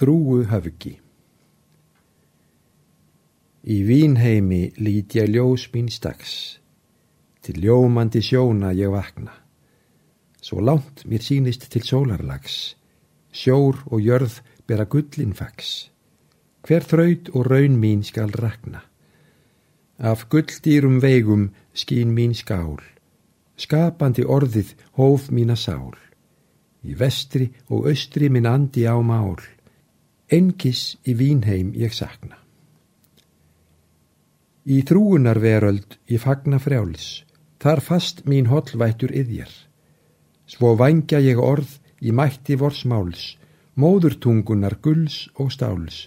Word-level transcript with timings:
Þrúu 0.00 0.46
höfgi 0.48 0.94
Í 3.68 3.74
vínheimi 3.84 4.70
lít 4.80 5.12
ég 5.18 5.28
ljós 5.28 5.66
mín 5.74 5.90
stags, 5.92 6.56
til 7.44 7.58
ljómandi 7.60 8.22
sjóna 8.24 8.70
ég 8.72 8.88
vakna. 8.94 9.34
Svo 10.40 10.64
lánt 10.64 11.04
mér 11.04 11.20
sínist 11.20 11.68
til 11.68 11.84
sólarlags, 11.84 12.78
sjór 13.28 13.82
og 13.92 14.00
jörð 14.00 14.40
bera 14.64 14.88
gullin 14.88 15.36
fags. 15.36 15.90
Hver 16.64 16.88
þraut 16.88 17.28
og 17.36 17.52
raun 17.52 17.76
mín 17.76 18.00
skal 18.00 18.32
rakna. 18.32 18.80
Af 20.00 20.30
gulldýrum 20.32 20.96
veigum 21.04 21.50
skín 21.76 22.16
mín 22.16 22.32
skál, 22.32 22.80
skapandi 23.60 24.24
orðið 24.24 24.72
hóf 24.96 25.28
mína 25.28 25.60
sál. 25.60 25.92
Í 26.88 26.96
vestri 26.96 27.52
og 27.68 27.92
austri 27.92 28.32
minn 28.32 28.48
andi 28.48 28.88
á 28.88 28.96
mál, 29.04 29.36
engis 30.30 30.96
í 31.02 31.16
vínheim 31.18 31.72
ég 31.74 31.94
sakna. 31.94 32.36
Í 34.70 34.82
þrúunarveröld 34.86 35.96
ég 36.12 36.22
fagna 36.22 36.60
frjáls, 36.62 37.24
þar 37.58 37.80
fast 37.82 38.22
mín 38.28 38.50
hollvættur 38.50 39.10
yðjar. 39.10 39.50
Svo 40.46 40.76
vangja 40.78 41.18
ég 41.24 41.40
orð 41.42 41.78
í 42.00 42.12
mætti 42.14 42.56
vors 42.60 42.84
máls, 42.86 43.34
móðurtungunar 43.74 44.78
gulls 44.82 45.26
og 45.34 45.50
stáls, 45.54 46.06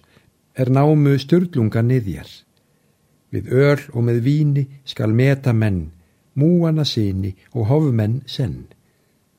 er 0.55 0.69
námu 0.71 1.17
störlunga 1.19 1.83
niðjar. 1.83 2.29
Við 3.33 3.49
öl 3.49 3.81
og 3.91 4.01
með 4.07 4.21
víni 4.23 4.63
skal 4.85 5.11
meta 5.11 5.53
menn, 5.53 5.91
múana 6.37 6.85
síni 6.85 7.33
og 7.51 7.67
hofmenn 7.71 8.21
senn. 8.29 8.67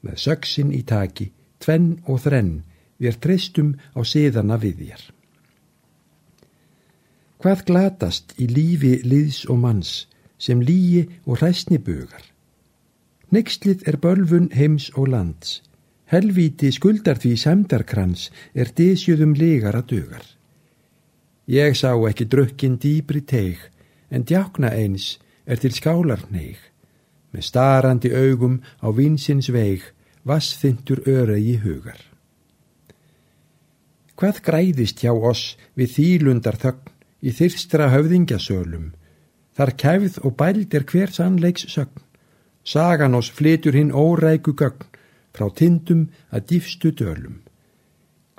Með 0.03 0.21
söksin 0.27 0.73
í 0.75 0.83
taki, 0.83 1.31
tvenn 1.63 2.01
og 2.05 2.21
þrenn, 2.27 2.65
við 3.05 3.21
treystum 3.21 3.75
á 3.93 4.01
síðana 4.03 4.59
viðjar. 4.61 5.03
Hvað 7.45 7.65
glatast 7.69 8.33
í 8.41 8.49
lífi 8.49 9.03
liðs 9.05 9.43
og 9.53 9.59
manns 9.61 10.07
sem 10.41 10.63
líi 10.65 11.05
og 11.29 11.43
hræstni 11.43 11.77
bugar? 11.77 12.23
Nextlið 13.35 13.83
er 13.91 13.99
bölfun 14.01 14.49
heims 14.57 14.89
og 14.97 15.11
lands. 15.13 15.59
Helvíti 16.09 16.71
skuldar 16.73 17.19
því 17.21 17.35
semdarkrans 17.41 18.31
er 18.55 18.71
disjöðum 18.79 19.35
legar 19.37 19.77
að 19.77 19.91
dugar. 19.93 20.25
Ég 21.45 21.77
sá 21.77 21.93
ekki 22.09 22.25
drukkin 22.33 22.79
dýbri 22.81 23.21
teig, 23.21 23.59
en 24.09 24.25
djákna 24.25 24.71
eins 24.73 25.19
er 25.45 25.61
til 25.61 25.75
skálar 25.77 26.25
neig. 26.31 26.57
Með 27.33 27.49
starandi 27.51 28.15
augum 28.15 28.61
á 28.81 28.89
vinsins 28.89 29.51
veig, 29.53 29.85
vassþyndur 30.25 31.05
öregi 31.05 31.59
hugar. 31.61 32.01
Hvað 34.25 34.39
græðist 34.41 35.03
hjá 35.05 35.11
oss 35.13 35.41
við 35.77 35.91
þýlundar 35.99 36.57
þögn 36.57 36.93
í 37.29 37.33
þyrstra 37.37 37.91
höfðingjasölum. 37.93 38.87
Þar 39.53 39.73
kæfð 39.83 40.15
og 40.25 40.33
bæld 40.39 40.77
er 40.79 40.87
hver 40.89 41.13
sannleiks 41.13 41.67
sögn. 41.69 42.01
Sagan 42.65 43.19
oss 43.19 43.29
flytur 43.29 43.77
hinn 43.77 43.93
óræku 43.93 44.55
gögn 44.57 44.89
frá 45.37 45.51
tindum 45.53 46.07
að 46.33 46.47
dýfstu 46.55 46.95
dölum. 46.97 47.43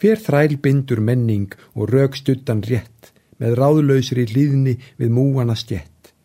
Hver 0.02 0.18
þræl 0.26 0.58
bindur 0.58 1.06
menning 1.06 1.54
og 1.78 1.94
raukstuttan 1.94 2.66
rétt 2.66 3.14
með 3.38 3.60
ráðlausri 3.62 4.26
hlýðni 4.26 4.80
við 4.98 5.14
múana 5.14 5.54
stjett. 5.54 6.16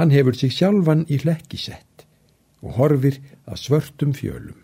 Hann 0.00 0.16
hefur 0.16 0.32
sig 0.32 0.56
sjálfan 0.56 1.04
í 1.12 1.20
hlekki 1.20 1.60
sett 1.60 2.08
og 2.64 2.80
horfir 2.80 3.20
að 3.44 3.66
svörtum 3.66 4.16
fjölum. 4.16 4.63